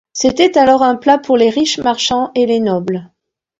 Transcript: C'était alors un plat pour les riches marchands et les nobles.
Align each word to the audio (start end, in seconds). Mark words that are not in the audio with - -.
C'était 0.13 0.57
alors 0.57 0.81
un 0.81 0.95
plat 0.95 1.19
pour 1.19 1.37
les 1.37 1.51
riches 1.51 1.77
marchands 1.77 2.31
et 2.33 2.47
les 2.47 2.59
nobles. 2.59 3.07